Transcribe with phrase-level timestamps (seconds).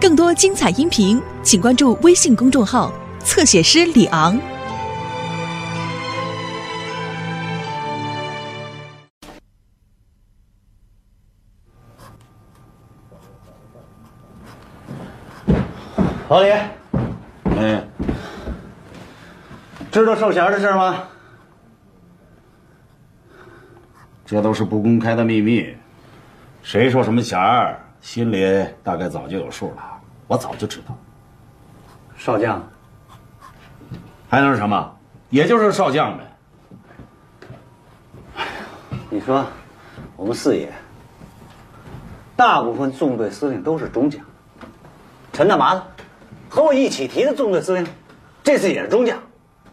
[0.00, 4.38] 更多精彩音频，请关注微信公众号“侧写师李昂”。
[16.28, 16.52] 老李，
[17.56, 17.88] 嗯，
[19.90, 21.08] 知道授衔的事吗？
[24.24, 25.74] 这都是不公开的秘密，
[26.62, 30.00] 谁说什么衔儿，心里大概早就有数了。
[30.26, 30.96] 我早就知道，
[32.16, 32.62] 少将，
[34.28, 34.96] 还能是什么？
[35.30, 36.24] 也就是少将呗。
[39.10, 39.44] 你说，
[40.16, 40.72] 我们四爷
[42.36, 44.22] 大部分纵队司令都是中将，
[45.32, 45.82] 陈大麻子
[46.48, 47.86] 和我一起提的纵队司令，
[48.42, 49.18] 这次也是中将。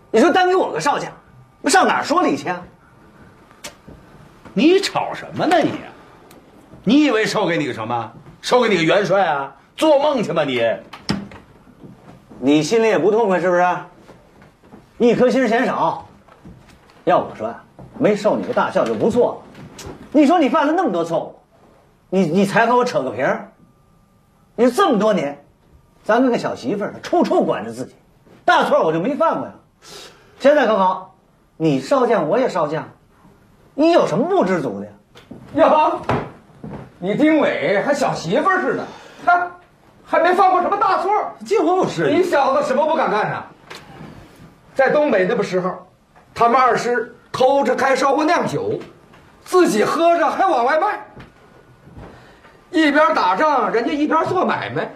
[0.10, 1.12] 你说单给我个少将，
[1.62, 2.62] 我上哪儿说理去啊？
[4.54, 5.72] 你吵什么呢你？
[6.88, 8.12] 你以为授给你个什么？
[8.42, 9.56] 授给你个元帅啊？
[9.76, 10.62] 做梦去吧你！
[12.40, 13.66] 你心里也不痛快是不是？
[15.00, 16.06] 一颗心嫌少。
[17.06, 17.64] 要我说呀，
[17.98, 19.88] 没受你个大校就不错了。
[20.12, 21.36] 你说你犯了那么多错误，
[22.12, 23.52] 你你才和我扯个皮儿？
[24.56, 25.44] 你说这么多年，
[26.04, 27.96] 咱跟个小媳妇儿处处管着自己，
[28.46, 29.54] 大错我就没犯过呀。
[30.40, 31.16] 现在可好，
[31.58, 32.88] 你少将我也少将，
[33.74, 34.92] 你有什么不知足的呀？
[35.56, 36.00] 哟，
[37.00, 38.86] 你丁伟还小媳妇似的，
[39.26, 39.52] 哈，
[40.06, 41.12] 还没犯过什么大错。
[41.46, 43.44] 就是你小子什么不敢干呢？
[44.74, 45.88] 在东北那个时候，
[46.34, 48.80] 他们二师偷着开烧锅酿酒，
[49.44, 51.06] 自己喝着还往外卖，
[52.72, 54.90] 一边打仗人家一边做买卖。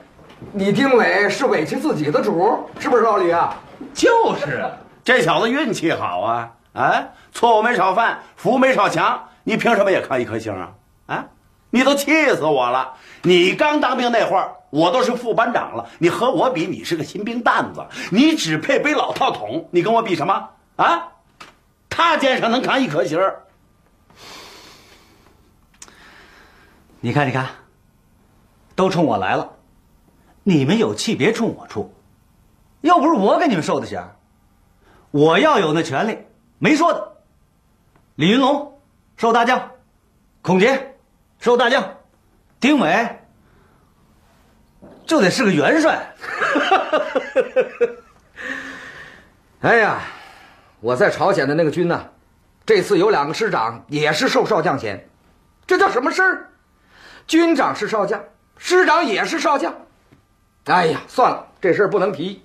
[0.53, 3.53] 你丁伟是委屈自己的主，是不是老李啊？
[3.93, 4.63] 就是，
[5.03, 6.49] 这小子运气好啊！
[6.73, 7.03] 啊，
[7.33, 10.71] 错误没少犯，福没少抢，你凭什么也扛一颗星啊？
[11.07, 11.25] 啊，
[11.69, 12.93] 你都气死我了！
[13.21, 20.49] 你刚当兵那会儿，我都是副班长了，你和我比，你是个新兵蛋子，你只配背老套筒，你跟我比什么？
[20.77, 21.07] 啊？
[21.89, 23.43] 他肩上能扛一颗星儿，
[27.01, 27.47] 你看，你看，
[28.73, 29.49] 都冲我来了，
[30.43, 31.93] 你们有气别冲我出，
[32.81, 34.15] 又不是我给你们授的衔儿，
[35.11, 36.17] 我要有那权利，
[36.57, 37.17] 没说的。
[38.15, 38.79] 李云龙
[39.17, 39.71] 授大将，
[40.41, 40.88] 孔杰。
[41.39, 41.97] 授大将，
[42.59, 43.19] 丁伟
[45.05, 46.13] 就得是个元帅。
[49.61, 50.01] 哎呀，
[50.81, 52.09] 我在朝鲜的那个军呢，
[52.65, 55.09] 这次有两个师长也是授少将衔，
[55.65, 56.49] 这叫什么事儿？
[57.25, 58.23] 军长是少将，
[58.57, 59.73] 师长也是少将。
[60.65, 62.43] 哎呀，算了，这事儿不能提。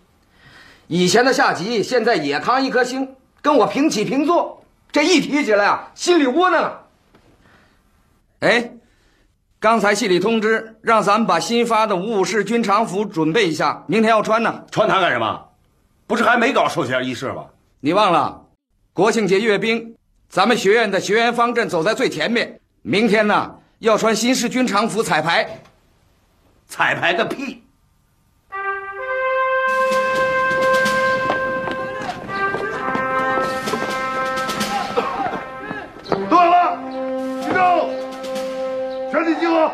[0.87, 4.65] 以前的下级现在也扛一颗星，跟我平起平坐。
[4.93, 6.81] 这一提起来啊，心里窝囊啊。
[8.41, 8.73] 哎，
[9.65, 14.63] 刚才系里通知让咱们把新发的五五式军长服准备一下，明天要穿呢。
[14.71, 15.43] 穿它干什么？
[16.07, 17.47] 不是还没搞授衔仪式吗？
[17.81, 18.43] 你忘了，
[18.93, 19.97] 国庆节阅兵，
[20.29, 22.61] 咱们学院的学员方阵走在最前面。
[22.83, 25.63] 明天呢，要穿新式军长服彩排。
[26.67, 27.64] 彩排个屁！
[39.37, 39.71] 集合，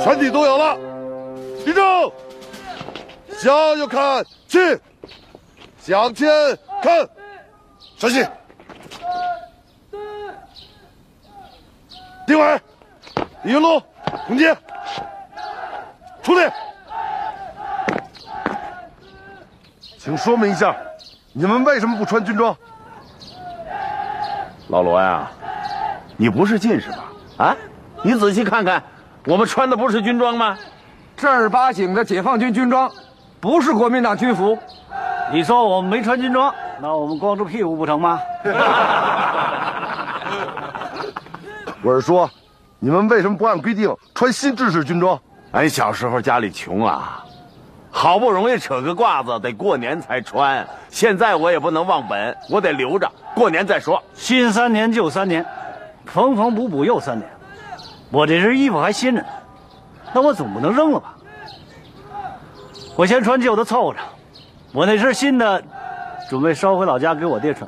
[0.00, 0.76] 全体都有了，
[1.64, 2.12] 立正，
[3.38, 4.58] 向右看齐，
[5.78, 6.28] 向前
[6.82, 7.08] 看，
[7.96, 8.26] 稍息。
[12.26, 12.60] 丁伟、
[13.42, 13.82] 李云龙、
[14.26, 14.56] 孔杰，
[16.22, 16.52] 出列。
[19.98, 20.76] 请说明一下，
[21.32, 22.56] 你们为什么不穿军装？
[24.68, 25.30] 老罗呀，
[26.22, 26.98] 你不是近视吧？
[27.38, 27.56] 啊，
[28.00, 28.80] 你仔细看看，
[29.26, 30.56] 我们穿的不是军装吗？
[31.16, 32.88] 正儿八经的解放军军装，
[33.40, 34.56] 不是国民党军服。
[35.32, 38.20] 你说我们没穿军装，那我们光着屁股不成吗？
[41.82, 42.30] 我是说，
[42.78, 45.18] 你们为什么不按规定穿新制式军装？
[45.50, 47.24] 俺小时候家里穷啊，
[47.90, 50.64] 好不容易扯个褂子，得过年才穿。
[50.88, 54.00] 现在我也不能忘本，我得留着，过年再说。
[54.14, 55.44] 新三年旧三年，
[56.06, 57.28] 缝缝补补又三年。
[58.10, 59.28] 我这身衣服还新着呢，
[60.12, 61.14] 那我总不能扔了吧？
[62.94, 64.00] 我先穿旧的凑合着，
[64.72, 65.62] 我那身新的，
[66.28, 67.66] 准备捎回老家给我爹穿。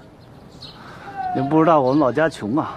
[1.35, 2.73] 你不知道我们老家穷啊，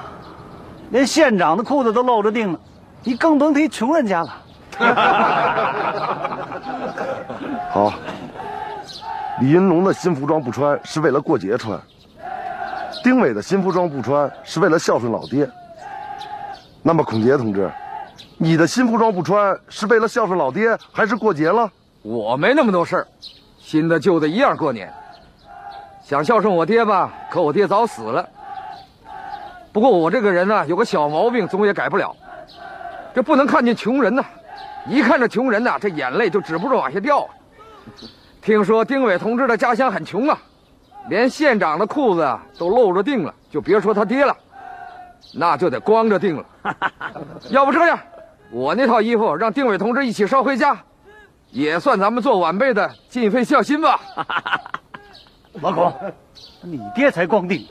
[0.91, 2.59] 连县长的裤子都露着腚呢，
[3.03, 4.33] 你更甭提穷人家了。
[7.69, 7.93] 好，
[9.41, 11.77] 李云龙的新服装不穿是为了过节穿，
[13.07, 15.49] 丁伟的新服装不穿是为了孝顺老爹。
[16.83, 17.71] 那么孔杰同志，
[18.35, 21.71] 你的新服装不穿，是为了孝顺老爹，还是过节了？
[22.01, 23.07] 我没那么多事儿，
[23.59, 24.93] 新的旧的一样过年。
[26.03, 28.27] 想孝顺我爹吧，可我爹早死了。
[29.71, 32.13] 不过我这个人呢，有个小毛病，总也改不了。
[33.15, 34.21] 这不能看见穷人呐，
[34.85, 37.25] 一看这穷人呐，这眼泪就止不住往下掉。
[38.41, 40.37] 听说丁伟同志的家乡很穷啊，
[41.09, 44.35] 连县长的裤子啊都露着腚了，就别说他爹了，
[45.33, 46.45] 那就得光着腚了。
[47.49, 47.97] 要不这样，
[48.51, 50.77] 我那套衣服让丁伟同志一起捎回家，
[51.51, 53.99] 也算咱们做晚辈的尽一份孝心吧。
[55.61, 55.93] 老孔，
[56.61, 57.65] 你爹才光腚。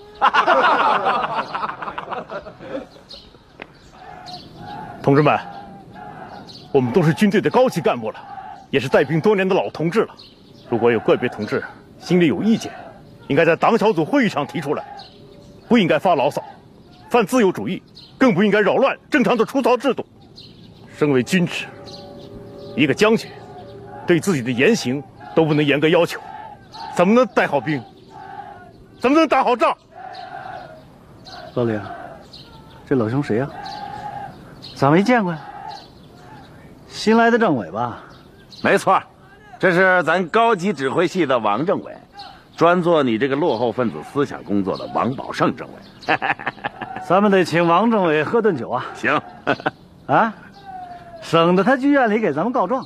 [5.03, 5.39] 同志们，
[6.73, 8.19] 我们都是军队的高级干部了，
[8.71, 10.15] 也是带兵多年的老同志了。
[10.69, 11.63] 如果有个别同志
[12.01, 12.73] 心里有意见，
[13.29, 14.85] 应该在党小组会议上提出来，
[15.69, 16.43] 不应该发牢骚，
[17.11, 17.83] 犯自由主义，
[18.17, 20.07] 更不应该扰乱正常的出操制度。
[20.97, 21.67] 身为军职，
[22.75, 23.31] 一个将军，
[24.07, 25.03] 对自己的言行
[25.35, 26.21] 都不能严格要求，
[26.95, 27.83] 怎么能带好兵？
[29.01, 29.77] 怎么能打好仗？
[31.55, 31.79] 老李，
[32.87, 33.49] 这老兄谁呀？
[34.75, 35.41] 咋没见过呀？
[36.89, 38.03] 新来的政委吧？
[38.63, 39.01] 没错，
[39.59, 41.95] 这是咱高级指挥系的王政委，
[42.57, 46.17] 专做你这个落后分子思想工作的王宝胜政委。
[47.07, 48.87] 咱们得请王政委喝顿酒啊！
[48.95, 49.21] 行，
[50.07, 50.35] 啊，
[51.21, 52.85] 省得他去院里给咱们告状。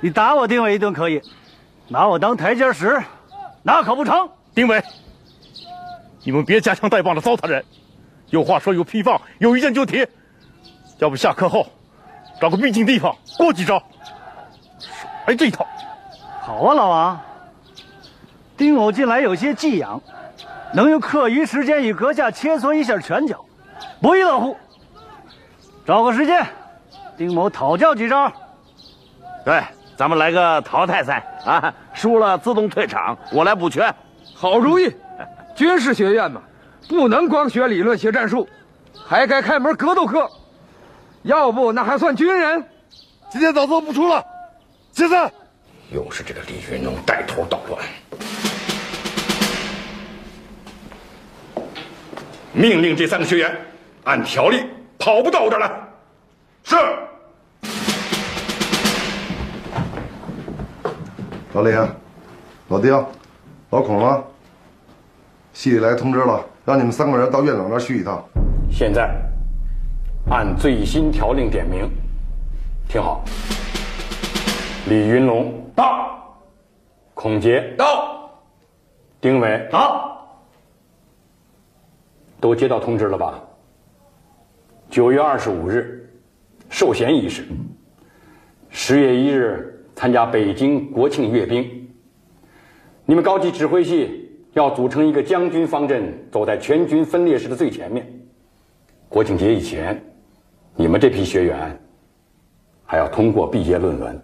[0.00, 1.22] 你打我丁伟一顿可以，
[1.88, 3.00] 拿我当台阶使，
[3.62, 4.28] 那可不成。
[4.54, 4.82] 丁伟，
[6.24, 7.64] 你们别夹枪带棒的糟蹋人，
[8.30, 10.06] 有话说有屁放，有意见就提。
[10.98, 11.66] 要不下课后
[12.40, 13.78] 找个僻静地方过几招，
[14.78, 15.64] 少来这一套。
[16.40, 17.20] 好啊，老王。
[18.56, 20.00] 丁某近来有些寄养，
[20.72, 23.44] 能用课余时间与阁下切磋一下拳脚，
[24.00, 24.56] 不亦乐乎。
[25.84, 26.46] 找个时间，
[27.16, 28.30] 丁某讨教几招。
[29.44, 29.62] 对，
[29.96, 33.92] 咱们来个淘汰赛啊，输了自动退场，我来补拳。
[34.34, 34.94] 好主意，
[35.56, 36.40] 军事学院嘛，
[36.88, 38.48] 不能光学理论学战术，
[39.06, 40.30] 还该开门格斗课。
[41.22, 42.64] 要不那还算军人？
[43.30, 44.24] 今天早操不出了，
[44.92, 45.30] 解散。
[45.90, 47.80] 又是这个李云龙带头捣乱。
[52.54, 53.50] 命令这三个学员
[54.04, 54.62] 按条例
[54.98, 55.70] 跑步到我这儿来。
[56.64, 56.76] 是。
[61.54, 61.70] 老李、
[62.68, 63.06] 老丁、
[63.70, 64.22] 老孔啊，
[65.52, 68.22] 系里来通知了，让你们三个人到院长那儿去一趟。
[68.70, 69.10] 现在。
[70.30, 71.90] 按最新条令点名，
[72.88, 73.24] 听好。
[74.86, 76.38] 李云龙到，
[77.12, 78.30] 孔杰到，
[79.20, 80.11] 丁伟到，
[82.42, 83.40] 都接到通知了吧？
[84.90, 86.12] 九月二十五日，
[86.68, 87.44] 授衔仪式；
[88.68, 91.88] 十月一日参加北京国庆阅兵。
[93.04, 98.04] 你们高级指挥系要组成一个将军方阵，走在全军分列式的最前面。
[99.08, 100.02] 国庆节以前。
[100.74, 101.78] 你们这批学员
[102.86, 104.18] 还要通过毕业论文，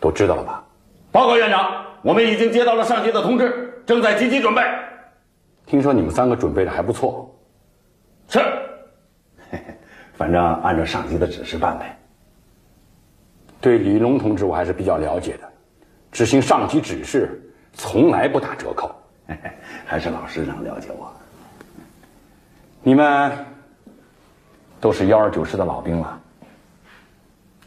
[0.00, 0.64] 都知道了吧？
[1.12, 4.60] 报告院长，我们已经接到了上级的通知，正在积极准备。
[5.66, 7.32] 听说你们三个准备的还不错。
[8.28, 8.40] 是，
[10.16, 11.98] 反正按照上级的指示办呗。
[13.60, 15.48] 对李云龙同志，我还是比较了解的，
[16.12, 17.42] 执行上级指示
[17.72, 18.94] 从来不打折扣。
[19.84, 21.12] 还是老师长了解我。
[22.82, 23.32] 你们。
[24.80, 26.20] 都是幺二九师的老兵了，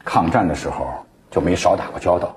[0.02, 0.94] 抗战的时候
[1.30, 2.34] 就没少打过交道，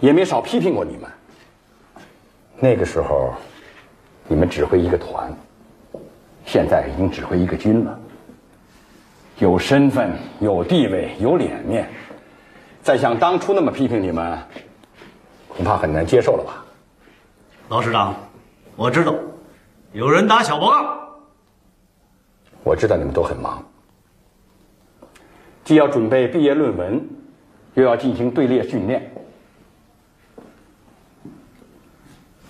[0.00, 1.10] 也没少批评过你们。
[2.56, 3.34] 那个时候，
[4.26, 5.30] 你们指挥一个团，
[6.52, 7.98] 现在已经指挥一个军了，
[9.38, 11.88] 有身份、有地位、有脸面，
[12.82, 14.38] 再像当初那么批评你们，
[15.48, 16.62] 恐怕很难接受了吧？
[17.70, 18.14] 老师长，
[18.76, 19.14] 我知道，
[19.94, 20.98] 有人打小报告。
[22.62, 23.64] 我知道你们都很忙，
[25.64, 27.02] 既要准备毕业论文，
[27.72, 29.10] 又要进行队列训练，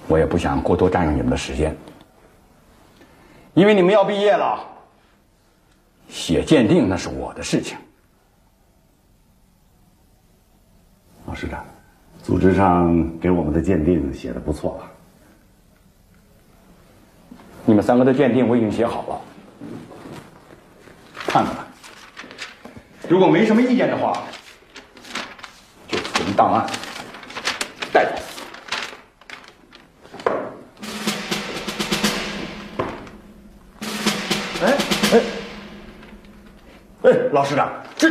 [0.08, 1.76] 我也不想过多占用你们的时间，
[3.54, 4.58] 因为你们要毕业了，
[6.08, 7.76] 写鉴定那是我的事情。
[11.26, 11.64] 老师长，
[12.22, 14.90] 组织上给我们的鉴定写的不错吧？
[17.64, 19.20] 你们三个的鉴定我已经写好了。
[21.14, 21.66] 看看吧，
[23.08, 24.22] 如果没什么意见的话，
[25.88, 26.66] 就存档案，
[27.92, 28.12] 带走。
[35.12, 35.20] 哎
[37.02, 38.10] 哎，老师长，这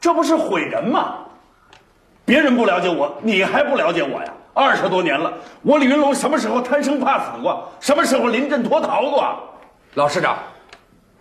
[0.00, 1.18] 这不是毁人吗？
[2.24, 4.32] 别人不了解我，你还不了解我呀？
[4.52, 5.32] 二十多年了，
[5.62, 7.70] 我李云龙什么时候贪生怕死过？
[7.80, 9.36] 什么时候临阵脱逃过？
[9.94, 10.38] 老师长，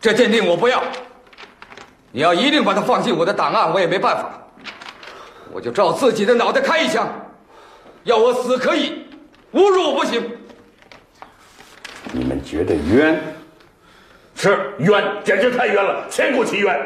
[0.01, 0.81] 这鉴定我不要。
[2.11, 4.31] 你要一定把它放进我的档案，我也没办法。
[5.51, 7.07] 我就照自己的脑袋开一枪，
[8.03, 9.05] 要我死可以，
[9.53, 10.23] 侮辱我不行。
[12.11, 13.21] 你们觉得冤？
[14.35, 16.77] 是冤，简直太冤了，千古奇冤。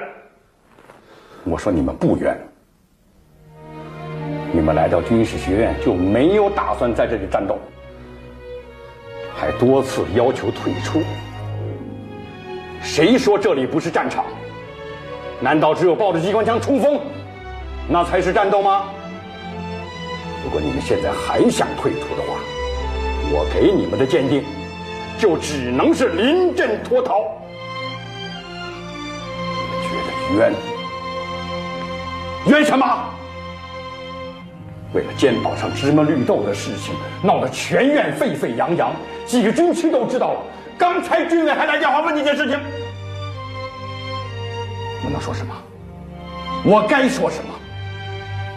[1.44, 2.38] 我说你们不冤。
[4.54, 7.60] 你们来到军事学院就没有打算在这里战斗，
[9.36, 11.02] 还多次要求退出。
[12.82, 14.26] 谁说这里不是战场？
[15.42, 17.00] 难道只有抱着机关枪冲锋，
[17.90, 18.90] 那才是战斗吗？
[20.44, 22.40] 如果你们现在还想退出的话，
[23.32, 24.44] 我给你们的鉴定
[25.20, 27.26] 就只能是临阵脱逃。
[29.70, 30.54] 你觉得冤？
[32.48, 32.86] 冤什么？
[34.94, 38.92] 为了肩膀上芝麻绿豆的事情，闹得全院沸沸扬扬，
[39.26, 40.40] 几个军区都知道了。
[40.78, 42.58] 刚才军委还来电话问你件事情，
[45.04, 45.54] 我能说什么？
[46.64, 47.54] 我该说什么？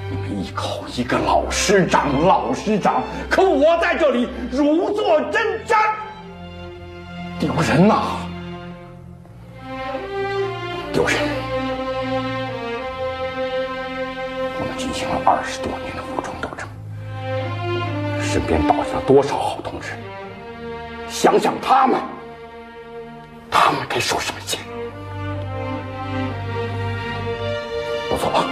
[0.08, 5.76] 你们一口一个老师长，老师长，可我在这里如坐针毡，
[7.42, 8.20] 丢人呐！
[10.92, 11.18] 丢人！
[14.60, 16.68] 我们进行了二十多年的武装斗争，
[18.22, 19.88] 身边倒下了多少好同志？
[21.08, 22.00] 想想他们，
[23.50, 24.60] 他们该受什么刑？
[28.08, 28.44] 都走吧，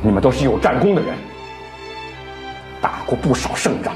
[0.00, 1.16] 你们都是有战功的人，
[2.80, 3.92] 打过不少胜仗，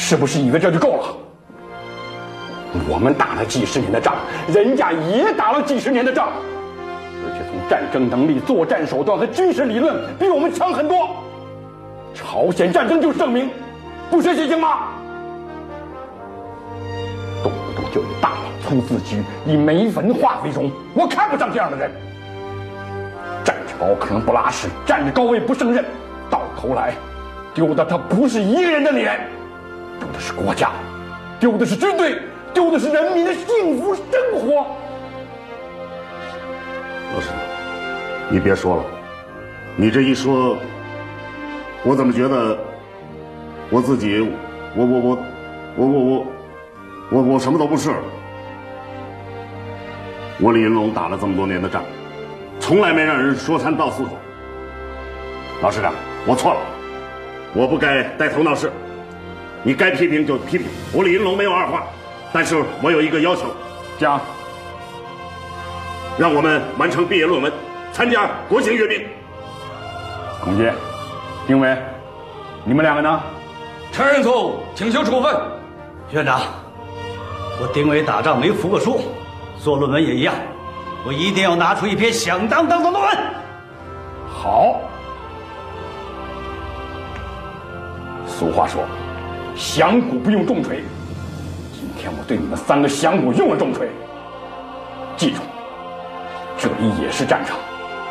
[0.00, 1.16] 是不是以为这就够了？
[2.88, 4.14] 我们打了几十年的仗，
[4.46, 6.28] 人家也打了几十年的仗，
[7.26, 11.10] 而且从战争能力、作战手段和军事理论比我们强很多。
[12.14, 13.50] 朝鲜战争就证明，
[14.08, 14.88] 不学习行吗？
[17.42, 21.90] 动不动就以大老粗自居，以没文化为荣，我看不上这样的人。
[23.44, 25.84] 站着高可能不拉屎，站着高位不胜任，
[26.30, 26.94] 到头来
[27.52, 29.20] 丢的他不是一个人的脸，
[29.98, 30.70] 丢的是国家，
[31.40, 32.20] 丢的是军队，
[32.54, 34.66] 丢的是人民的幸福生活。
[37.14, 37.28] 老师，
[38.30, 38.84] 你别说了，
[39.76, 40.56] 你这一说，
[41.82, 42.58] 我怎么觉得
[43.70, 44.20] 我自己，
[44.76, 45.18] 我我我，
[45.76, 46.26] 我我我，
[47.10, 47.90] 我我什么都不是。
[50.40, 51.82] 我李云龙打了这么多年的仗，
[52.60, 54.10] 从来没让人说三道四过。
[55.60, 55.92] 老师长，
[56.26, 56.60] 我错了，
[57.54, 58.70] 我不该带头闹事。
[59.62, 61.82] 你该批评就批评，我李云龙没有二话。
[62.32, 63.46] 但是我有一个要求，
[63.98, 64.20] 讲，
[66.18, 67.52] 让我们完成毕业论文，
[67.92, 69.02] 参加国庆阅兵。
[70.42, 70.72] 孔杰、
[71.46, 71.76] 丁伟，
[72.64, 73.20] 你们两个呢？
[73.90, 75.34] 承认错误，请求处分。
[76.12, 76.40] 院长，
[77.60, 79.00] 我丁伟打仗没服过输，
[79.58, 80.34] 做论文也一样，
[81.06, 83.16] 我一定要拿出一篇响当当的论文。
[84.30, 84.80] 好。
[88.26, 88.84] 俗话说，
[89.58, 90.84] 响鼓不用重锤。
[91.72, 93.88] 今天，我对你们三个响鼓用了重锤。
[95.16, 95.42] 记住，
[96.56, 97.58] 这里也是战场，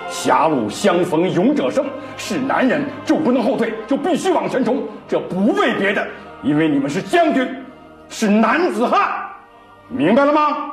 [0.09, 1.85] 狭路相逢勇者胜。
[2.17, 4.83] 是男人就不能后退，就必须往前冲。
[5.07, 6.05] 这不为别的，
[6.43, 7.47] 因为你们是将军，
[8.09, 9.25] 是男子汉，
[9.87, 10.71] 明白了吗？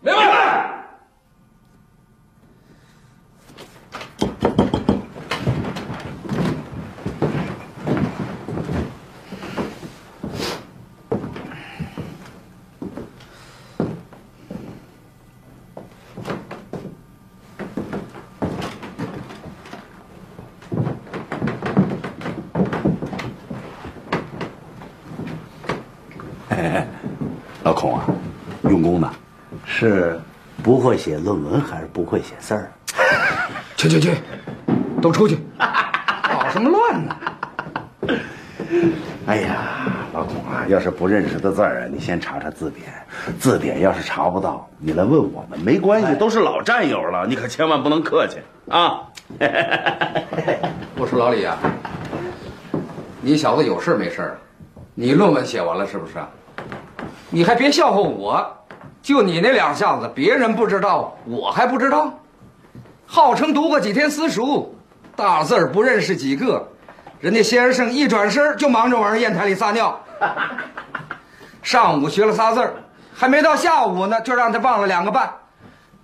[0.00, 0.79] 明白。
[27.64, 28.06] 老孔啊，
[28.62, 29.10] 用功呢，
[29.64, 30.18] 是
[30.62, 32.70] 不会写论文还是不会写字儿？
[33.76, 34.14] 去去去，
[35.00, 37.16] 都出去， 搞什么乱呢？
[39.26, 39.58] 哎呀，
[40.12, 42.86] 老孔啊，要是不认识的字儿啊，你先查查字典。
[43.38, 49.02] 字典要是查不到，你来问我们没关系，都是老战友了，你可千万不能客气啊。
[50.96, 51.58] 我说老李啊，
[53.20, 54.36] 你小子有事没事？
[54.94, 56.14] 你论文写完了是不是？
[57.32, 58.56] 你还别笑话我，
[59.00, 62.12] 就你那两下子，别人不知道，我还不知道。
[63.06, 64.74] 号称读过几天私塾，
[65.14, 66.66] 大字儿不认识几个，
[67.20, 69.96] 人家先生一转身就忙着往人砚台里撒尿。
[71.62, 72.74] 上午学了仨字儿，
[73.14, 75.30] 还没到下午呢，就让他忘了两个半，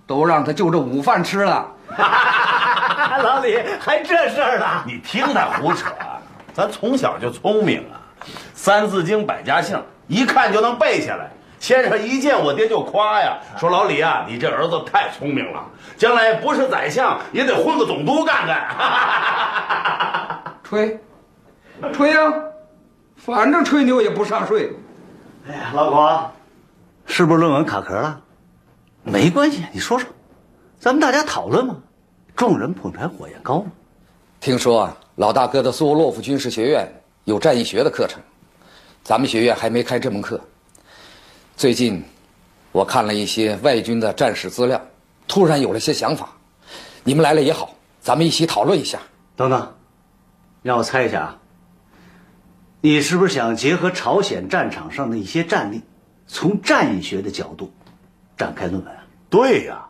[0.05, 1.67] 都让他就着午饭吃了。
[1.97, 4.65] 老李还这事儿呢？
[4.87, 5.87] 你听他胡扯，
[6.53, 7.99] 咱从小就聪明啊，
[8.53, 11.29] 《三字经》百家姓一看就能背下来。
[11.59, 15.65] 先生一见我爹就夸呀，说老李啊，你这儿子太聪明了，
[15.97, 18.67] 将来不是宰相也得混个总督干干。
[20.63, 20.99] 吹，
[21.91, 22.31] 吹呀、
[23.15, 24.71] 反正吹牛也不上税。
[25.49, 26.31] 哎呀，老孔，
[27.07, 28.21] 是不是论文卡壳了？
[29.03, 30.07] 没关系，你说说，
[30.77, 31.75] 咱们大家讨论嘛。
[32.35, 33.71] 众人捧柴火焰高嘛。
[34.39, 36.87] 听说啊，老大哥的苏沃洛夫军事学院
[37.23, 38.21] 有战役学的课程，
[39.07, 40.37] 咱们学院还没开这门课。
[41.55, 42.03] 最近，
[42.73, 44.81] 我看了一些外军的战史资料，
[45.25, 46.27] 突然有了些想法。
[47.05, 48.99] 你们来了也好，咱们一起讨论一下。
[49.37, 49.75] 等等，
[50.61, 51.39] 让我猜一下啊，
[52.81, 55.81] 你是不是想结合朝鲜战场上的一些战例，
[56.27, 57.71] 从战役学的角度
[58.35, 59.01] 展开论文啊？
[59.29, 59.87] 对呀，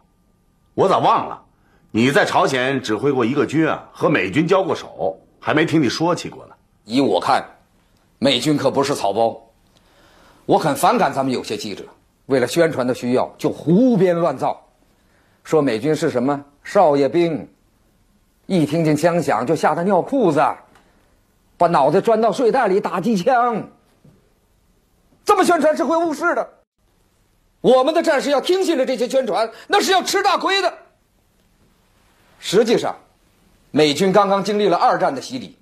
[0.76, 1.42] 我咋忘了？
[1.90, 6.54] 你在朝鲜指挥过一个军啊，和美军交过手，还没听你说起过呢。
[6.86, 7.44] 依我看，
[8.20, 9.40] 美军可不是草包。
[10.46, 11.84] 我很反感咱们有些记者
[12.28, 14.60] 为了宣传的需要就胡编乱造，
[15.44, 17.48] 说美军是什么少爷兵，
[18.46, 20.42] 一听见枪响就吓得尿裤子，
[21.58, 23.70] 把脑袋钻到睡袋里打机枪。
[25.26, 26.50] 这么宣传是会误事的。
[27.60, 30.74] 我们的战士要听信了这些宣传，那是要吃大亏的。
[32.40, 32.96] 实际上，
[33.72, 35.57] 美军刚刚经历了二战的洗礼，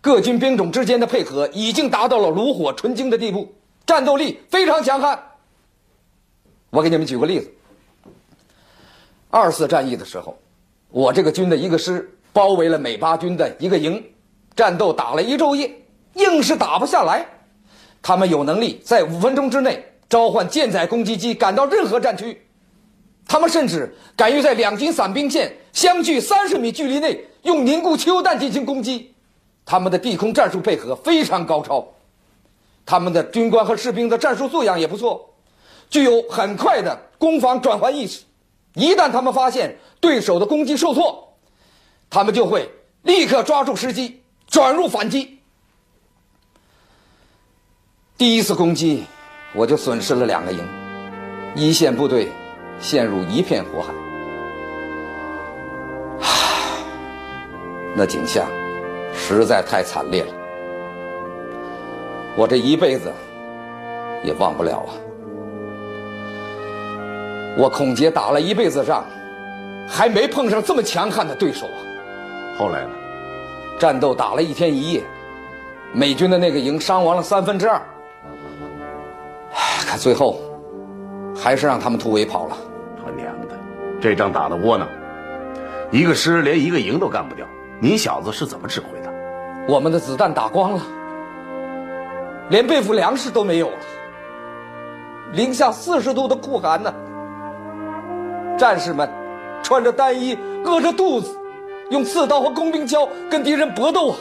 [0.00, 3.52] 各军兵种之间的配合已经达到了炉火纯青的地步，
[3.84, 5.18] 战斗力非常强悍。
[6.70, 7.52] 我给你们举个例子：
[9.28, 10.38] 二次战役的时候，
[10.88, 14.02] 我这个军的一个师包围了美八军的一个营，
[14.56, 15.70] 战斗打了一昼夜，
[16.14, 17.26] 硬是打不下来。
[18.00, 22.40] 他们有能力在五分钟之内召唤舰载攻击机赶到任何战区。
[23.28, 29.12] 他们甚至敢于在两军散兵线相距三十米距离内用凝固汽油弹进行攻击，
[29.70, 31.86] 他们的地空战术配合非常高超，
[32.84, 35.32] 他们的军官和士兵的战术素养也不错，
[35.88, 38.24] 具有很快的攻防转换意识。
[38.74, 41.32] 一旦他们发现对手的攻击受挫，
[42.10, 42.68] 他们就会
[43.02, 45.38] 立刻抓住时机转入反击。
[48.18, 49.04] 第一次攻击，
[49.54, 50.68] 我就损失了两个营，
[51.54, 52.28] 一线部队。
[52.80, 53.92] 陷入一片火海，
[57.94, 58.48] 那景象
[59.12, 60.32] 实在太惨烈了，
[62.36, 63.12] 我这一辈子
[64.22, 64.90] 也忘不了啊！
[67.56, 69.04] 我孔杰打了一辈子仗，
[69.88, 71.78] 还没碰上这么强悍的对手啊！
[72.58, 72.90] 后来呢？
[73.78, 75.02] 战斗打了一天一夜，
[75.92, 77.80] 美军的那个营伤亡了三分之二，
[79.90, 80.38] 可最后
[81.34, 82.56] 还是让他们突围跑了。
[83.02, 83.56] 他娘的，
[84.00, 84.86] 这仗打的窝囊，
[85.90, 87.46] 一个师连一个营都干不掉。
[87.80, 88.99] 你小子是怎么指挥的？
[89.70, 90.82] 我们的子弹打光了，
[92.48, 93.76] 连备付粮食都没有了，
[95.32, 96.92] 零下四十度的酷寒呢。
[98.58, 99.08] 战士们
[99.62, 101.38] 穿着单衣，饿着肚子，
[101.90, 104.16] 用刺刀和工兵锹跟敌人搏斗啊！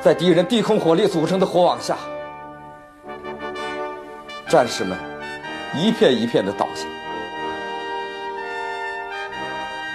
[0.00, 1.96] 在敌人地空火力组成的火网下，
[4.46, 4.96] 战士们。
[5.74, 6.86] 一片一片的倒下，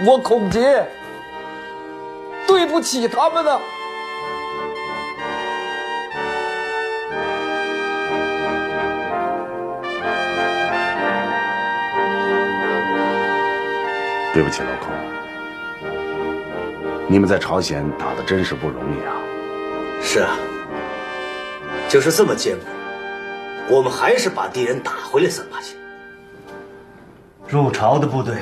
[0.05, 0.85] 我孔杰
[2.73, 3.61] 不起他们呢。
[14.33, 14.91] 对不起，老孔，
[17.07, 19.13] 你们在朝鲜打的真是不容易啊。
[20.01, 20.35] 是啊，
[21.87, 22.65] 就是这么艰苦。
[23.69, 25.77] 我们还是把敌人打回来三八线。
[27.47, 28.37] 入朝的部队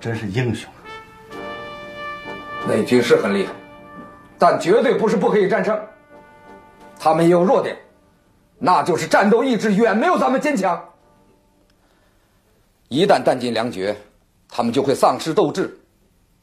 [0.00, 0.82] 真是英雄啊！
[2.66, 3.52] 美军是很厉害，
[4.40, 5.78] 但绝对不是不可以战胜。
[6.98, 7.76] 他们也有弱点，
[8.58, 10.82] 那就是战斗意志远没有咱们坚强。
[12.88, 13.94] 一旦弹尽粮绝，
[14.48, 15.78] 他们就会丧失斗志，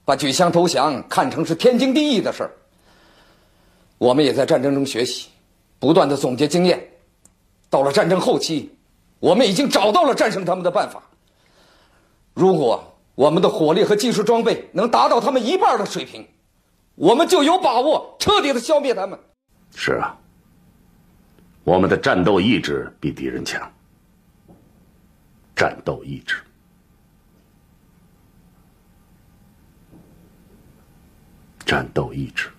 [0.05, 2.51] 把举枪投降看成是天经地义的事儿。
[3.97, 5.29] 我们也在战争中学习，
[5.79, 6.88] 不断的总结经验。
[7.69, 8.77] 到了战争后期，
[9.19, 11.01] 我们已经找到了战胜他们的办法。
[12.36, 16.27] 如果我们的火力和技术装备能达到他们一半的水平，
[16.97, 19.17] 我们就有把握彻底的消灭他们。
[19.75, 20.17] 是啊，
[21.63, 23.71] 我们的战斗意志比敌人强。
[25.55, 26.38] 战斗意志，
[31.63, 32.49] 战斗意志。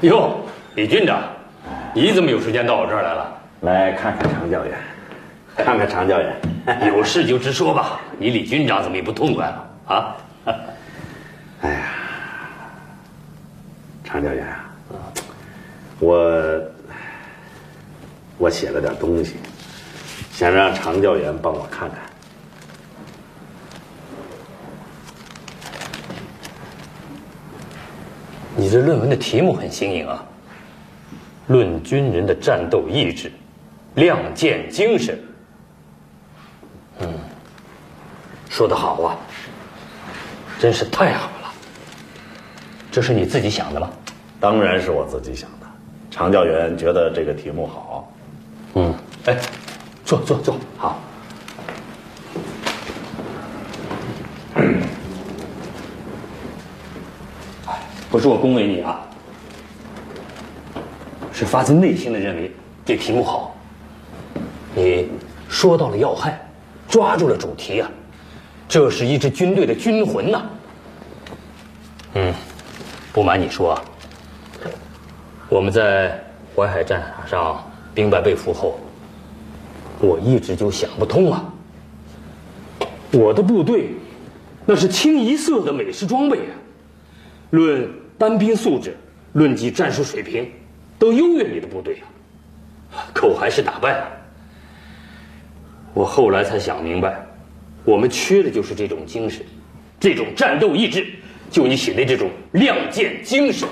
[0.00, 1.22] 哟，李军长，
[1.94, 3.42] 你怎么有时间到我这儿来了？
[3.60, 4.76] 来看看常教员，
[5.56, 6.40] 看看常教员。
[6.88, 8.00] 有事就直说吧。
[8.18, 10.16] 你李军长怎么也不痛快了啊？
[11.62, 11.92] 哎呀，
[14.02, 14.62] 常教员啊，
[16.00, 16.60] 我
[18.38, 19.36] 我写了点东西，
[20.32, 21.98] 想让常教员帮我看看。
[28.56, 30.24] 你这论文的题目很新颖啊，
[31.52, 33.32] 《论军人的战斗意志、
[33.94, 35.16] 亮剑精神》。
[37.00, 37.18] 嗯，
[38.50, 39.16] 说得好啊，
[40.62, 41.52] 真是太好了。
[42.88, 43.90] 这是你自己想的吗？
[44.38, 45.66] 当然是我自己想的。
[46.08, 48.12] 常教员觉得这个题目好。
[48.74, 48.94] 嗯，
[49.24, 49.36] 哎，
[50.04, 51.00] 坐坐坐，好。
[58.08, 59.00] 不是我恭维你啊，
[61.32, 63.56] 是发自内心的认为这题目好。
[64.76, 65.10] 你
[65.48, 66.40] 说到了要害，
[66.88, 67.90] 抓住了主题啊，
[68.72, 70.42] 这是一支军队的军魂呐。
[72.14, 72.32] 嗯，
[73.12, 73.78] 不瞒你说，
[75.50, 76.18] 我们在
[76.56, 78.80] 淮海战场上兵败被俘后，
[80.00, 81.44] 我一直就想不通啊。
[83.10, 83.90] 我的部队
[84.64, 86.56] 那是清一色的美式装备啊，
[87.50, 88.96] 论单兵素质，
[89.34, 90.50] 论及战术水平，
[90.98, 92.02] 都优越你的部队
[92.90, 94.06] 啊，可我还是打败了。
[95.92, 97.22] 我后来才想明白，
[97.84, 99.44] 我们缺的就是这种精神，
[99.98, 101.06] 这种战斗意志，
[101.50, 103.68] 就你写的这种亮剑精神。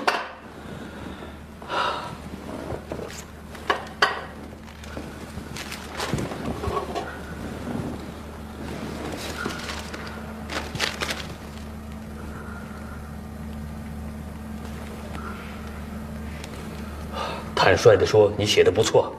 [17.55, 19.15] 坦率的说，你写的不错，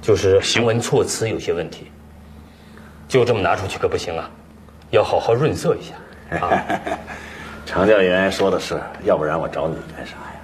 [0.00, 1.86] 就是行文措辞有些问题。
[3.14, 4.28] 就这么拿出去可不行啊，
[4.90, 5.94] 要好好润色一下。
[6.44, 6.64] 啊，
[7.64, 10.40] 常教员说的是，要不然我找你干啥呀？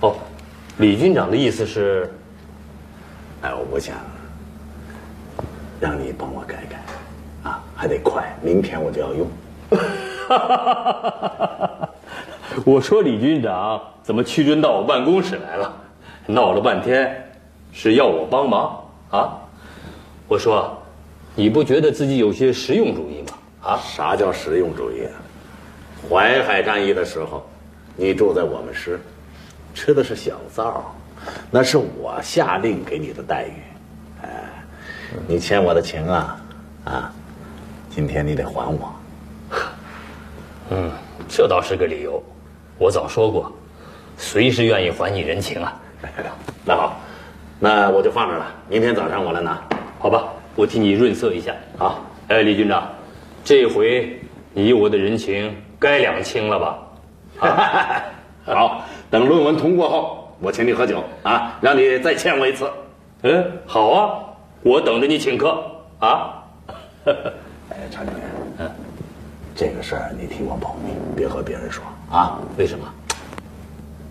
[0.00, 0.16] 哦，
[0.78, 2.12] 李军长的意思是，
[3.42, 3.94] 哎，我不想
[5.78, 6.82] 让你帮我改改，
[7.48, 9.30] 啊，还得快，明天我就要用。
[12.66, 15.72] 我说李军长怎么屈尊到我办公室来了？
[16.26, 17.30] 闹了半天，
[17.70, 19.38] 是要我帮忙啊？
[20.26, 20.76] 我说，
[21.38, 23.38] 你不觉得自己有些实用主义吗？
[23.62, 23.80] 啊？
[23.84, 25.12] 啥叫实用主义啊？
[26.08, 27.46] 淮海战役的时候，
[27.94, 28.98] 你住在我们师，
[29.74, 30.94] 吃的是小灶，
[31.50, 33.52] 那是我下令给你的待遇。
[34.22, 34.28] 哎，
[35.28, 36.40] 你欠我的情啊，
[36.84, 37.12] 啊，
[37.90, 38.94] 今天你得还我。
[40.70, 40.90] 嗯，
[41.28, 42.22] 这倒是个理由。
[42.78, 43.52] 我早说过，
[44.16, 45.78] 随时愿意还你人情啊。
[46.64, 46.98] 那好，
[47.60, 48.46] 那我就放这了。
[48.68, 49.60] 明天早上我来拿，
[49.98, 50.24] 好吧？
[50.56, 51.54] 我替你润色一下。
[51.78, 52.90] 啊，哎，李军长，
[53.44, 54.18] 这回
[54.52, 56.78] 你我的人情该两清了吧？
[58.46, 62.70] 好，等论文通过后，我请你喝酒啊，让你再欠我一次。
[63.22, 64.18] 嗯，好啊，
[64.62, 65.62] 我等着你请客
[65.98, 66.42] 啊。
[67.70, 68.22] 哎，常教员，
[68.58, 68.70] 嗯，
[69.54, 72.38] 这个事儿你替我保密，别和别人说啊。
[72.56, 72.86] 为什么？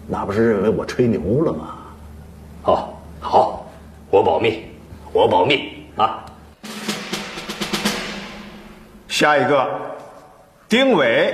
[0.08, 1.78] 那不是认为我吹牛了吗？
[2.66, 3.66] 哦，好，
[4.12, 4.64] 我保密，
[5.12, 6.24] 我保密啊。
[9.18, 9.66] 下一个，
[10.68, 11.34] 丁伟，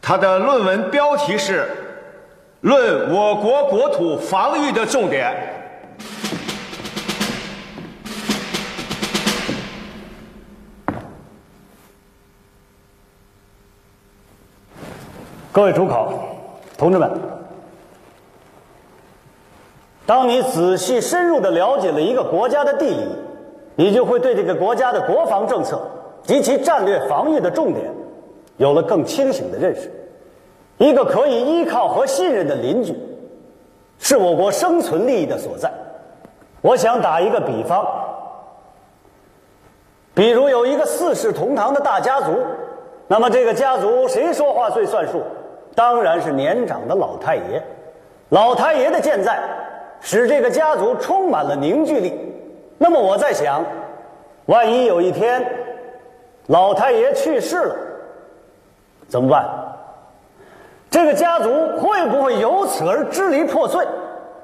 [0.00, 1.62] 他的论文标题是
[2.60, 5.34] 《论我国国土防御的重点》。
[15.50, 16.14] 各位主考，
[16.78, 17.10] 同志们，
[20.06, 23.04] 当你仔细深入的了解了一个国家的地理，
[23.74, 25.82] 你就会对这个国家的国防政策
[26.24, 27.92] 及其战略防御的重点
[28.56, 29.90] 有了更清醒的认识。
[30.78, 32.96] 一个可以依靠和信任的邻居，
[33.98, 35.72] 是我国生存利益的所在。
[36.60, 37.86] 我想打一个比方，
[40.14, 42.36] 比如有一个四世同堂的大家族，
[43.08, 45.22] 那么这个家族谁说话最算数？
[45.74, 47.62] 当然是年长的老太爷。
[48.28, 49.38] 老太爷的健在，
[50.00, 52.12] 使这个家族充满了凝聚力。
[52.78, 53.64] 那么我在想，
[54.46, 55.44] 万一有一天
[56.48, 57.76] 老太爷去世了，
[59.08, 59.48] 怎么办？
[60.90, 63.86] 这个家族会不会由此而支离破碎？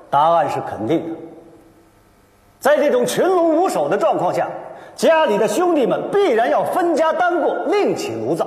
[0.08, 1.20] 答案是肯定的。
[2.58, 4.48] 在这种群龙无首的状况下，
[4.96, 8.46] 家里的兄弟们必然要分家单过，另起炉灶。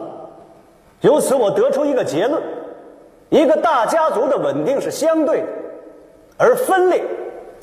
[1.01, 2.41] 由此，我得出一个结论：
[3.29, 5.47] 一个大家族的稳定是相对的，
[6.37, 7.03] 而分裂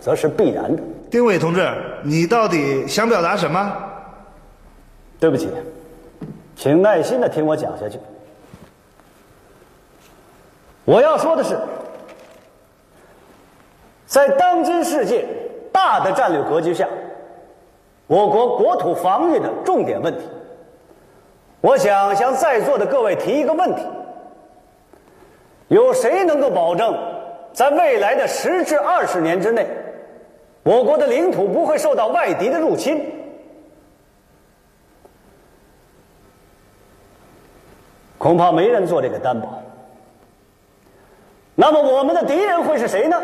[0.01, 0.83] 则是必然的。
[1.11, 1.69] 丁伟同志，
[2.05, 3.73] 你到底想表达什么？
[5.19, 5.49] 对不起，
[6.59, 8.01] 请耐心的听我讲下去。
[10.85, 11.57] 我要说的是，
[14.07, 15.25] 在当今世界
[15.73, 16.89] 大的战略格局下，
[18.09, 20.25] 我国国土防御的重点问题，
[21.61, 23.83] 我想向在座的各位提一个问题：
[25.69, 26.93] 有谁能够保证，
[27.53, 29.65] 在未来的十至二十年之内，
[30.65, 33.15] 我国的领土不会受到外敌的入侵？
[38.19, 39.63] 恐怕没人做这个担保。
[41.55, 43.21] 那么我们的敌人会是谁呢？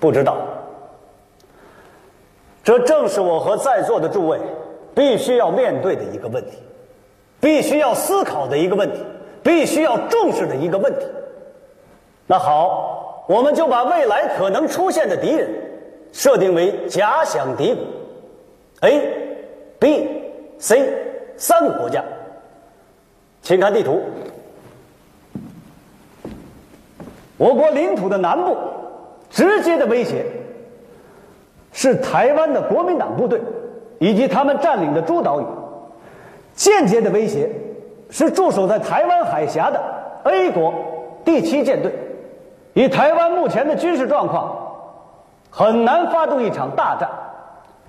[0.00, 0.36] 不知道。
[2.64, 4.38] 这正是我和在座的诸位
[4.94, 6.58] 必须要面对的一个问题，
[7.40, 9.02] 必须要思考的一个问题，
[9.42, 11.06] 必须要重视的一个问题。
[12.26, 15.48] 那好，我们就把未来可能出现的敌人
[16.12, 17.84] 设定为假想敌国
[18.82, 19.36] ，A、
[19.78, 20.22] B、
[20.58, 20.92] C
[21.36, 22.04] 三个国家。
[23.48, 23.98] 请看地图，
[27.38, 28.54] 我国领土的南部
[29.30, 30.26] 直接的威胁
[31.72, 33.40] 是台湾的国民党部队
[34.00, 35.44] 以及他们占领的诸岛屿，
[36.54, 37.50] 间接的威胁
[38.10, 39.82] 是驻守在台湾海峡的
[40.24, 40.74] A 国
[41.24, 41.90] 第七舰队。
[42.74, 44.54] 以台湾目前的军事状况，
[45.48, 47.08] 很难发动一场大战，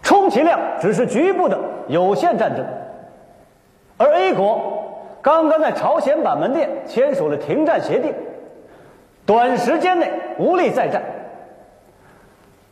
[0.01, 2.65] 充其量只是局部的有限战争，
[3.97, 4.78] 而 A 国。
[5.21, 8.13] 刚刚在朝鲜板门店签署了停战协定，
[9.25, 11.01] 短时间内无力再战。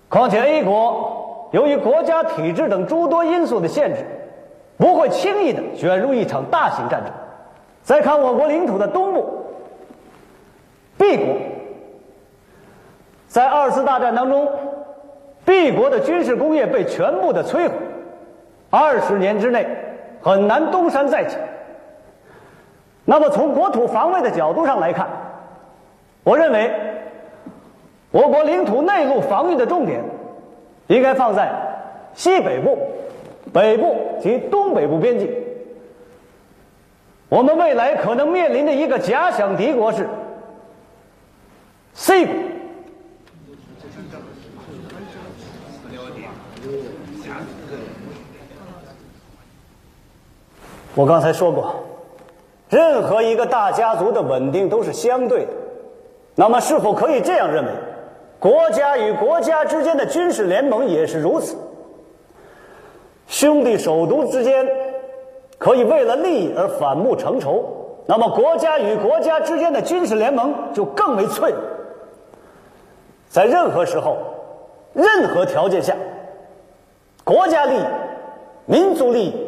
[0.09, 4.05] 况且 A 国由于国家体制等诸多因素的限制，
[4.77, 7.11] 不会轻易的卷入一场大型战争。
[7.83, 9.45] 再看我国领土的东部
[10.97, 11.35] ，B 国，
[13.27, 14.49] 在二次大战当中
[15.45, 17.73] ，B 国的军事工业被全部的摧毁，
[18.69, 19.67] 二十年之内
[20.21, 21.37] 很难东山再起。
[23.09, 25.07] 那么，从国土防卫的角度上来看，
[26.25, 26.69] 我认为，
[28.11, 30.03] 我国领土内陆防御的重点
[30.87, 31.49] 应该放在
[32.13, 32.77] 西北部、
[33.53, 35.33] 北部及东北部边境。
[37.29, 40.05] 我们未来可能面临的一个假想敌国是
[41.93, 42.35] C 国。
[50.93, 51.85] 我刚才说过。
[52.69, 55.51] 任何一个大家族的稳定都是相对的，
[56.35, 57.71] 那么是否可以这样认为，
[58.39, 61.55] 国家与国家之间的军事联盟也是如此？
[63.27, 64.67] 兄弟首都之间
[65.57, 67.63] 可以为了利益而反目成仇，
[68.05, 71.59] 那么国家与国家之间的军事联盟就更为脆弱。
[73.29, 74.17] 在任何时候、
[74.93, 75.95] 任何条件下，
[77.23, 77.83] 国家利益、
[78.65, 79.46] 民族利益。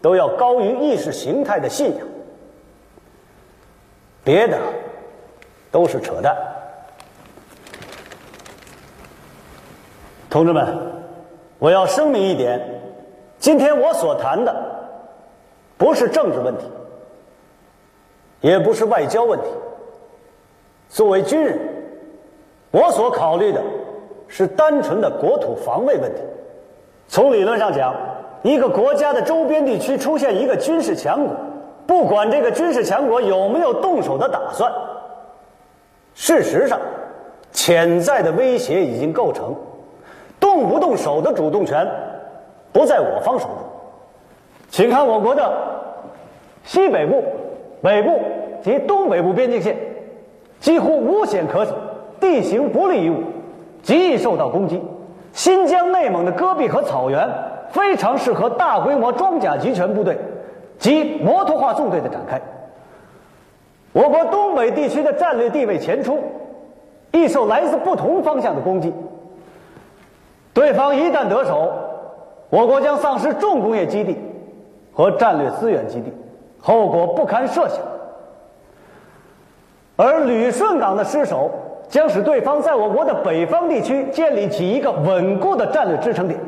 [0.00, 2.06] 都要高于意识形态的信仰，
[4.22, 4.56] 别的
[5.72, 6.36] 都是扯淡。
[10.30, 10.78] 同志们，
[11.58, 12.60] 我要声明一点：
[13.38, 14.54] 今天我所谈的
[15.76, 16.64] 不是政治问题，
[18.40, 19.46] 也不是外交问题。
[20.88, 21.58] 作为军人，
[22.70, 23.60] 我所考虑的
[24.28, 26.20] 是单纯的国土防卫问题。
[27.08, 28.07] 从理论上讲。
[28.42, 31.34] 一个国家的周边地区出现一个军事强国，
[31.86, 34.72] 不管这个军事强国有没有动手的打算，
[36.14, 36.78] 事实上，
[37.50, 39.54] 潜在的威胁已经构成，
[40.38, 41.84] 动不动手的主动权
[42.72, 43.54] 不在我方手中。
[44.70, 45.52] 请看我国的
[46.62, 47.24] 西北部、
[47.82, 48.20] 北部
[48.62, 49.76] 及东北部边境线，
[50.60, 51.72] 几乎无险可守，
[52.20, 53.18] 地形不利于我，
[53.82, 54.80] 极易受到攻击。
[55.32, 57.28] 新疆、内蒙的戈壁和草原。
[57.70, 60.16] 非常适合大规模装甲集权部队
[60.78, 62.40] 及摩托化纵队的展开。
[63.92, 66.18] 我国东北地区的战略地位前出，
[67.12, 68.92] 易受来自不同方向的攻击。
[70.52, 71.72] 对方一旦得手，
[72.50, 74.16] 我国将丧失重工业基地
[74.92, 76.12] 和战略资源基地，
[76.60, 77.78] 后果不堪设想。
[79.96, 81.50] 而旅顺港的失守，
[81.88, 86.38] 将使对方在我国的北方地区建立起一个稳固的战略支撑点。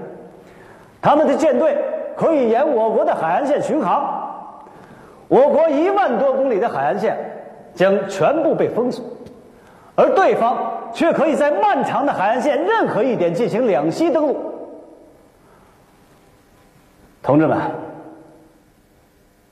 [1.02, 1.76] 他们的舰队
[2.16, 4.52] 可以沿我国的海岸线巡航，
[5.28, 7.16] 我国一万多公里的海岸线
[7.74, 9.04] 将全部被封锁，
[9.94, 10.58] 而对方
[10.92, 14.36] 却可以在漫长的海岸线任何一点进行两栖登陆。
[17.22, 17.58] 同志们，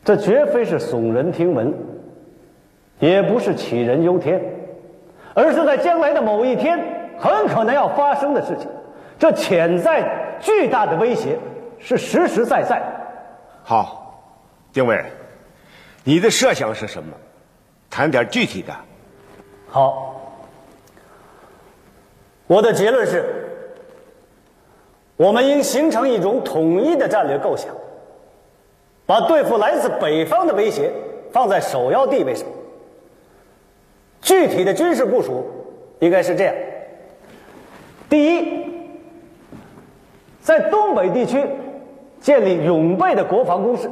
[0.05, 1.73] 这绝非是耸人听闻，
[2.99, 4.43] 也不是杞人忧天，
[5.35, 6.79] 而是在将来的某一天
[7.19, 8.69] 很可能要发生的事情。
[9.19, 11.39] 这潜在巨大的威胁
[11.79, 12.83] 是实实在在。
[13.65, 14.23] 好，
[14.73, 15.05] 丁伟，
[16.05, 17.13] 你的设想是什么？
[17.91, 18.73] 谈点具体的。
[19.67, 20.31] 好，
[22.47, 23.25] 我的结论是，
[25.17, 27.75] 我们应形成一种统一的战略构想，
[29.05, 30.93] 把对付来自北方的威胁
[31.33, 32.47] 放在首要地位上。
[34.21, 35.47] 具体的军事部署
[36.01, 36.55] 应该是这样：
[38.09, 38.78] 第一，
[40.49, 41.45] 在东北地区
[42.21, 43.91] 建立永备的国防工事，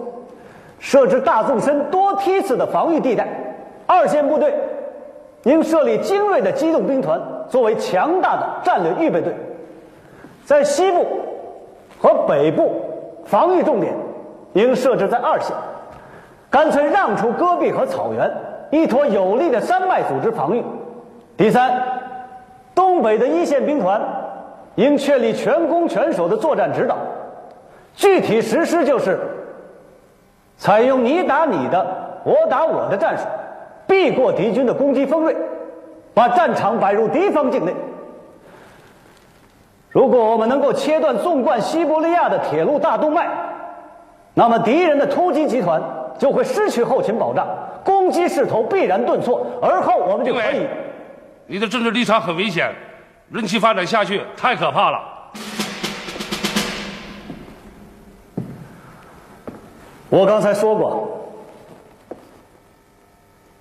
[0.78, 3.28] 设置大纵深多梯次的防御地带。
[3.84, 4.54] 二线部队
[5.42, 9.34] 应设立精锐的机动兵团，作为强大的战略预备队。
[10.46, 11.06] 在西部
[11.98, 12.72] 和北部，
[13.26, 13.92] 防御重点
[14.54, 15.54] 应设置在二线，
[16.48, 18.30] 干脆让出戈壁和草原。
[18.70, 20.64] 依托有力的山脉组织防御。
[21.36, 21.70] 第三，
[22.74, 24.00] 东北的一线兵团
[24.76, 26.96] 应确立全攻全守的作战指导，
[27.94, 29.18] 具体实施就是
[30.56, 31.84] 采用你打你的，
[32.24, 33.24] 我打我的战术，
[33.86, 35.36] 避过敌军的攻击锋锐，
[36.14, 37.74] 把战场摆入敌方境内。
[39.90, 43.26] 如果我们能够切断纵贯西伯利亚的铁路大动脉，
[44.34, 45.82] 那么敌人的突击集团
[46.18, 47.48] 就会失去后勤保障。
[47.82, 50.66] 攻击势头必然顿挫，而后我们就可以。
[51.46, 52.70] 你的政治立场很危险，
[53.30, 55.00] 任其发展下去太可怕了。
[60.08, 61.08] 我刚才说过，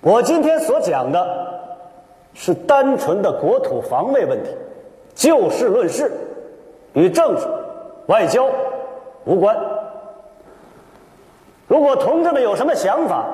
[0.00, 1.26] 我今天所讲的
[2.32, 4.50] 是单纯的国土防卫问题，
[5.14, 6.12] 就事论事，
[6.94, 7.44] 与政治、
[8.06, 8.48] 外交
[9.24, 9.56] 无关。
[11.66, 13.26] 如果同志们有什么想法，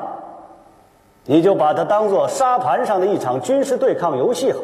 [1.26, 4.58] 你就把它当做沙盘上的一场军事对抗游戏好，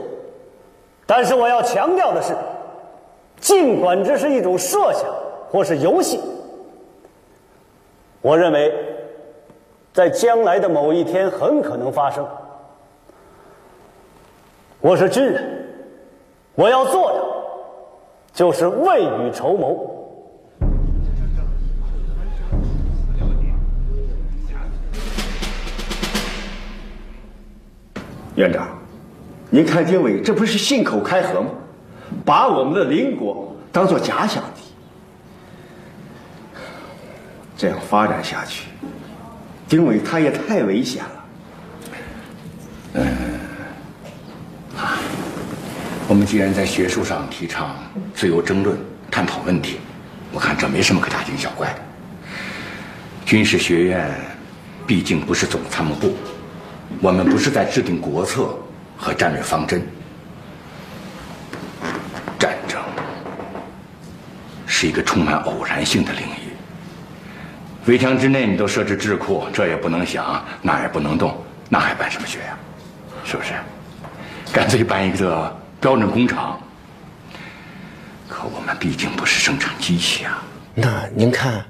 [1.10, 2.36] 但是我要强调的是，
[3.40, 5.04] 尽管这是一种设想
[5.50, 6.20] 或是游戏，
[8.20, 8.70] 我认为，
[9.94, 12.28] 在将来的某一天很可能发生。
[14.82, 15.66] 我是军人，
[16.54, 17.24] 我要做的
[18.34, 19.94] 就是未雨绸缪。
[28.34, 28.68] 院长，
[29.50, 31.50] 您看丁伟这不是信口开河吗？
[32.24, 34.62] 把我们的邻国当做假想敌，
[37.56, 38.68] 这样发展下去，
[39.68, 41.24] 丁伟他也太危险了。
[42.94, 43.06] 嗯，
[44.76, 44.96] 啊
[46.08, 47.76] 我们既然在学术上提倡
[48.14, 48.76] 自由争论、
[49.10, 49.78] 探讨问题，
[50.32, 51.78] 我看这没什么可大惊小怪的。
[53.26, 54.10] 军事学院
[54.86, 56.14] 毕竟不是总参谋部。
[57.02, 58.58] 我们不是在制定国策
[58.98, 59.80] 和战略方针，
[62.38, 62.78] 战争
[64.66, 66.52] 是一个充满偶然性的领域。
[67.86, 72.58] 围墙之内你都设置智库，这也不能想，那也不能动，那还办什么学呀？
[73.24, 73.54] 是不是？
[74.52, 76.58] 干脆办一个标准工厂。
[78.28, 80.42] 可我们毕竟不是生产机器啊。
[80.74, 81.64] 那您看，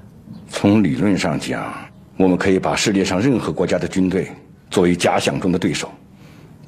[0.49, 1.73] 从理论上讲，
[2.17, 4.31] 我们可以把世界上任何国家的军队。
[4.69, 5.91] 作为假想中的对手，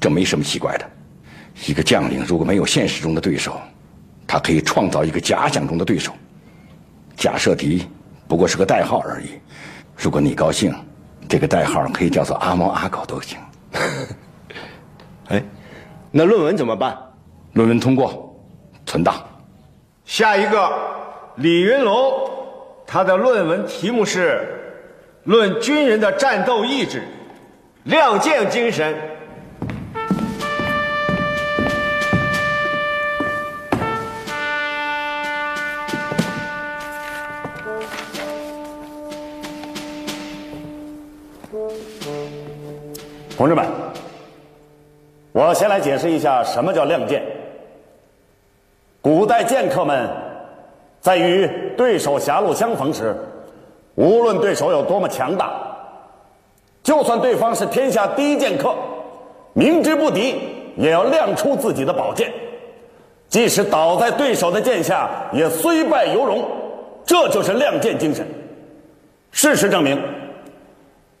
[0.02, 0.90] 这没什么奇怪的。
[1.68, 3.60] 一个将领如果没有现实中的对手，
[4.26, 6.12] 他可以创造一个假想中的对手。
[7.16, 7.86] 假设敌
[8.26, 9.28] 不过是个代号而已。
[9.96, 10.74] 如果你高兴，
[11.28, 13.38] 这个代号可以叫做阿猫阿狗都行。
[15.28, 15.40] 哎，
[16.10, 16.98] 那论文怎么办？
[17.52, 18.36] 论文通过，
[18.84, 19.24] 存档。
[20.04, 20.68] 下一个，
[21.36, 22.12] 李云龙，
[22.84, 24.40] 他的论文题目是
[25.30, 26.98] 《论军人的战斗意志》。
[27.84, 28.96] 亮剑精神，
[43.42, 43.66] 同志们，
[45.32, 47.20] 我先来解释一下什么叫亮剑。
[49.00, 50.08] 古代剑客们
[51.00, 53.16] 在与对手狭路相逢时，
[53.96, 55.54] 无论对手有多么强大。
[56.84, 58.76] 就算对方是天下第一剑客，
[59.54, 60.36] 明知不敌，
[60.76, 62.32] 也要亮出自己的宝剑，
[63.28, 66.48] 即使倒在对手的剑下，也虽败犹荣。
[67.04, 68.24] 这就是亮剑精神。
[69.32, 70.00] 事实证明，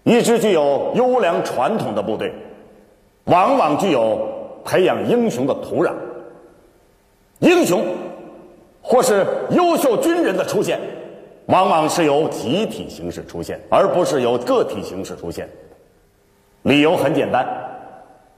[0.04, 2.32] 一支具有优良传统的部队，
[3.24, 4.28] 往往具有
[4.64, 5.92] 培养英雄的土壤。
[7.40, 7.84] 英雄，
[8.80, 10.78] 或是优秀军人的出现。
[11.46, 15.48] 往往是由集体形式出现，而不是由个体形式出现。
[16.62, 17.44] 理由很简单，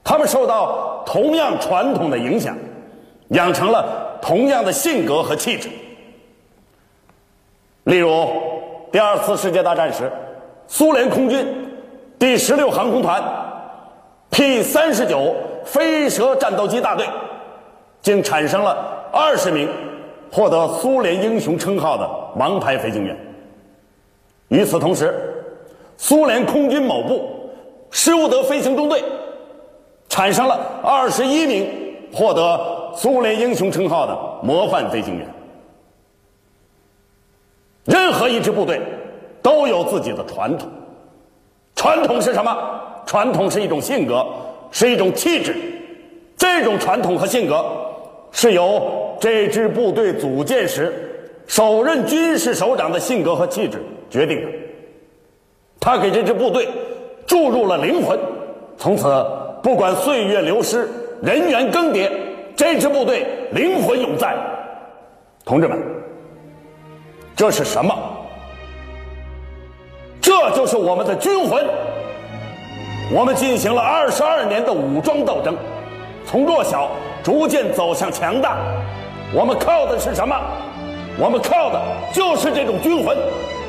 [0.03, 2.57] 他们受到同样传统的影响，
[3.29, 5.69] 养成了同样的性格和气质。
[7.83, 8.27] 例如，
[8.91, 10.11] 第二次世界大战时，
[10.67, 11.45] 苏联空军
[12.17, 13.23] 第十六航空团
[14.29, 17.05] P 三十九飞蛇战斗机大队，
[18.01, 19.69] 竟产生了二十名
[20.31, 23.17] 获得苏联英雄称号的王牌飞行员。
[24.49, 25.13] 与此同时，
[25.97, 27.49] 苏联空军某部
[27.91, 29.03] 施伍德飞行中队
[30.09, 31.67] 产生了二十一名
[32.13, 35.27] 获得苏联英雄称号的模范飞行员。
[37.85, 38.81] 任何一支部队
[39.45, 40.67] 都有自己的传统，
[41.75, 42.57] 传统是什么？
[43.05, 44.25] 传统是一种性格，
[44.71, 45.55] 是一种气质。
[46.35, 47.63] 这种传统和性格
[48.31, 54.47] 是由这支部队组建时首任军事首长的性格和气质决定的。
[55.79, 56.67] 他给这支部队
[57.27, 58.19] 注入了灵魂，
[58.77, 59.23] 从此
[59.61, 60.89] 不管岁月流失、
[61.21, 62.09] 人员更迭，
[62.55, 64.35] 这支部队灵魂永在。
[65.45, 65.79] 同志们，
[67.35, 67.95] 这是什么？
[70.25, 71.63] 这就是我们的军魂。
[73.13, 75.55] 我们进行了二十二年的武装斗争，
[76.25, 76.89] 从弱小
[77.23, 78.57] 逐渐走向强大。
[79.31, 80.35] 我们靠的是什么？
[81.19, 81.79] 我们靠的
[82.11, 83.15] 就是这种军魂。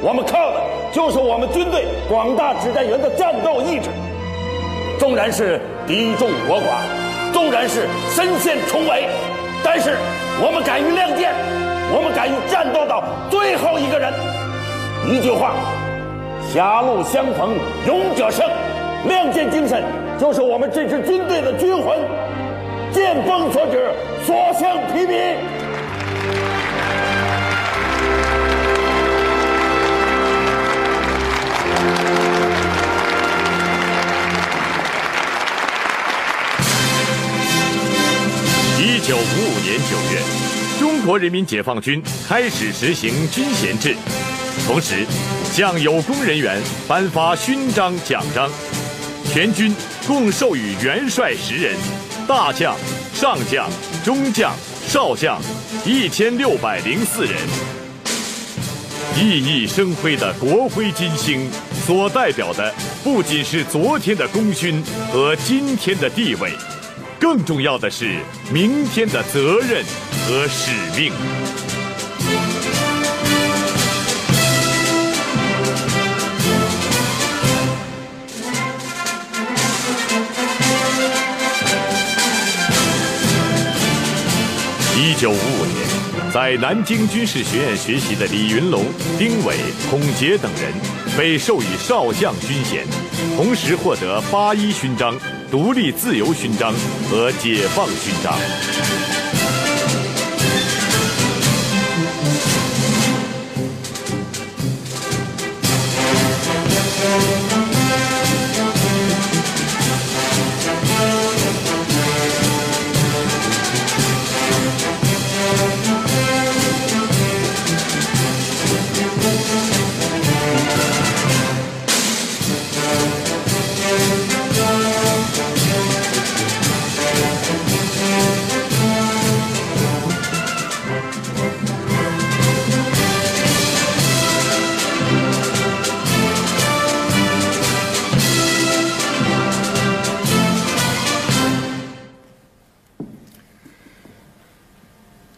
[0.00, 0.56] 我们靠的
[0.94, 3.90] 就是我们军队广大指战员的战斗意志。
[4.98, 9.06] 纵然是敌众我寡，纵然是身陷重围，
[9.62, 9.98] 但是
[10.42, 11.34] 我们敢于亮剑，
[11.94, 14.10] 我们敢于战斗到最后一个人。
[15.06, 15.52] 一句话：
[16.52, 18.46] 狭路相逢勇者胜。
[19.06, 19.82] 亮剑精神
[20.18, 21.98] 就是我们这支军队的军魂。
[22.92, 23.90] 剑锋所指，
[24.24, 25.36] 所向披靡。
[38.78, 40.20] 一九五五年九月，
[40.80, 43.94] 中国人民解放军开始实行军衔制，
[44.66, 45.06] 同时
[45.44, 48.50] 向有功人员颁发勋章奖章，
[49.32, 49.72] 全军
[50.08, 51.76] 共授予元帅十人，
[52.26, 52.76] 大将、
[53.14, 53.70] 上将、
[54.04, 54.52] 中将、
[54.88, 55.40] 少将
[55.84, 57.34] 一千六百零四人。
[59.14, 61.48] 熠熠生辉的国徽金星，
[61.86, 66.50] 所代表的不仅是昨天的功勋和今天的地位。
[67.20, 68.16] 更重要的是
[68.52, 69.84] 明天的责任
[70.26, 71.12] 和使命。
[85.06, 88.84] 一九五五年，在南京军事学院学习的李云龙、
[89.16, 89.54] 丁伟、
[89.88, 90.72] 孔杰等人
[91.16, 92.84] 被授予少将军衔，
[93.36, 95.16] 同时获得八一勋章。
[95.48, 96.74] 独立自由勋章
[97.08, 99.15] 和解放勋章。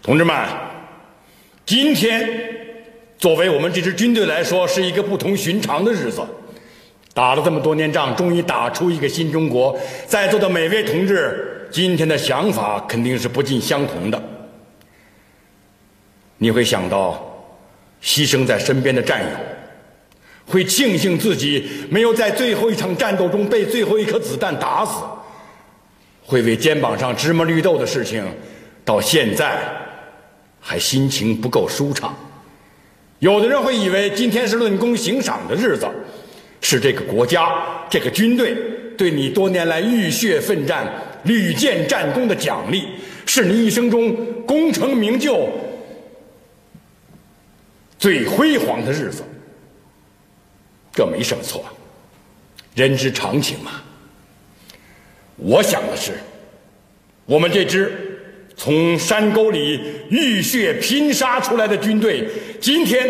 [0.09, 0.35] 同志们，
[1.67, 2.27] 今天
[3.19, 6.23] 作为我们这支军队来说，是一个不同寻常的日子。
[7.13, 9.79] 打了这么多年仗，终于打出一个新中国。
[10.07, 14.19] 在座的每位同志，今天的想法肯定是不尽相同的。
[16.39, 17.47] 你会想到
[18.03, 19.31] 牺牲在身边的战友，
[20.47, 25.03] 会庆幸自己没有在最后一场战斗中被最后一颗子弹打死，
[26.25, 28.25] 会为肩膀上芝麻绿豆的事情
[28.87, 29.59] 到现在。
[30.69, 32.15] 还心情不够舒畅，
[33.21, 35.89] 有的人会以为今天是论功行赏的日子，
[36.61, 38.55] 是这个国家、这个军队
[38.95, 40.87] 对你多年来浴血奋战、
[41.25, 42.87] 屡建战功的奖励，
[43.25, 45.49] 是你一生中功成名就
[47.99, 49.23] 最辉煌的日子。
[50.93, 51.65] 这没什么错，
[52.75, 53.81] 人之常情嘛。
[55.37, 56.13] 我想的是，
[57.25, 58.05] 我们这支。
[58.59, 59.81] 从山沟里
[60.11, 62.29] 浴血拼杀出来的军队，
[62.61, 63.09] 今天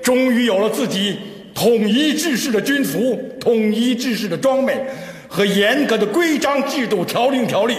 [0.00, 1.18] 终于有了自己
[1.52, 4.80] 统一制式的军服、统一制式的装备
[5.28, 7.76] 和严格的规章制度、条令条例，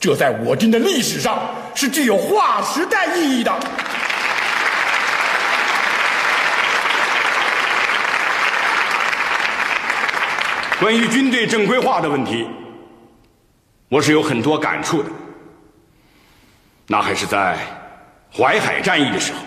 [0.00, 3.52] 这在我军的历史上是具有划时代意义的。
[10.80, 12.46] 关于军队正规化的问题，
[13.90, 15.10] 我是有很多感触的。
[16.86, 17.56] 那还是在
[18.32, 19.38] 淮海战役的时候，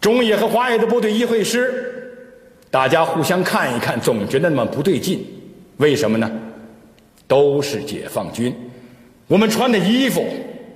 [0.00, 2.12] 中野和华野的部队一会师，
[2.70, 5.24] 大家互相看一看，总觉得那么不对劲。
[5.76, 6.30] 为什么呢？
[7.28, 8.54] 都是解放军，
[9.26, 10.26] 我们穿的衣服、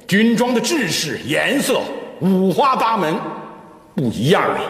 [0.06, 1.80] 军装的制式、颜色
[2.20, 3.16] 五花八门，
[3.96, 4.60] 不一样啊。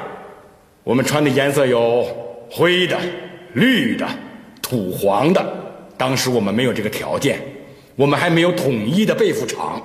[0.85, 2.07] 我们穿的颜色有
[2.51, 2.97] 灰的、
[3.55, 4.09] 绿的、
[4.63, 5.45] 土黄的。
[5.99, 7.41] 当时我们没有这个条件。
[8.03, 9.81] 我们还没有统一的被服厂。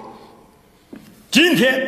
[1.29, 1.79] 今天，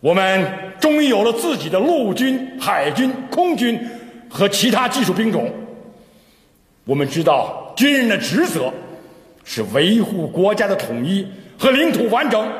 [0.00, 0.44] 我们
[0.80, 3.80] 终于有了自己的陆军、海军、空军
[4.28, 5.48] 和其他技术兵种。
[6.84, 8.68] 我们知道，军人的职责
[9.44, 11.24] 是维护国家的统一
[11.56, 12.50] 和领土完整，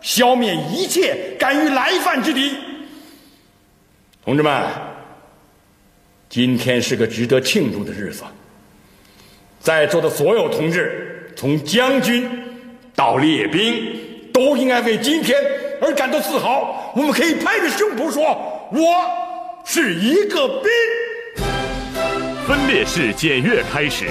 [0.00, 2.52] 消灭一切敢于来犯之敌。
[4.24, 4.66] 同志们，
[6.28, 8.24] 今天是个值得庆祝的日子，
[9.60, 11.06] 在座的所有同志。
[11.36, 12.28] 从将军
[12.94, 13.98] 到列兵，
[14.32, 15.36] 都应该为今天
[15.80, 16.92] 而感到自豪。
[16.94, 18.22] 我们可以拍着胸脯说
[18.72, 19.04] ：“我
[19.64, 20.70] 是一个兵。”
[22.46, 24.08] 分列式检阅开始，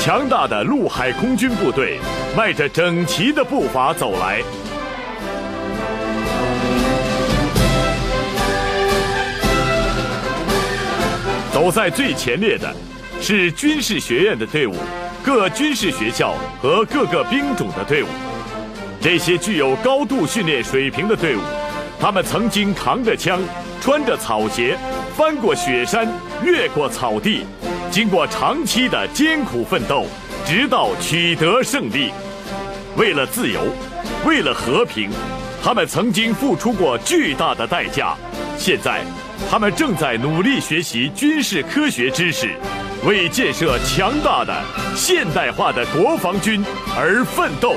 [0.00, 1.98] 强大的陆海空军部队
[2.36, 4.42] 迈着整齐的步伐走来。
[11.52, 12.72] 走在最前列的
[13.20, 14.74] 是军事学院的队伍。
[15.28, 18.06] 各军事学校和各个兵种的队伍，
[18.98, 21.40] 这些具有高度训练水平的队伍，
[22.00, 23.38] 他们曾经扛着枪，
[23.78, 24.74] 穿着草鞋，
[25.14, 26.08] 翻过雪山，
[26.42, 27.44] 越过草地，
[27.90, 30.06] 经过长期的艰苦奋斗，
[30.46, 32.10] 直到取得胜利。
[32.96, 33.60] 为了自由，
[34.24, 35.10] 为了和平，
[35.62, 38.16] 他们曾经付出过巨大的代价。
[38.56, 39.02] 现在，
[39.50, 42.56] 他们正在努力学习军事科学知识。
[43.04, 44.52] 为建设强大的
[44.96, 46.64] 现代化的国防军
[46.96, 47.76] 而奋斗。